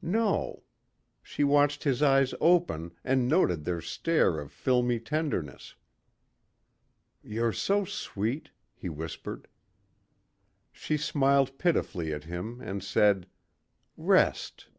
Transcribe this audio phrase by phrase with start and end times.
[0.00, 0.62] No.
[1.22, 5.74] She watched his eyes open and noted their stare of filmy tenderness.
[7.22, 9.46] "You're so sweet," he whispered.
[10.72, 13.26] She smiled pitifully at him and said,
[13.98, 14.68] "Rest.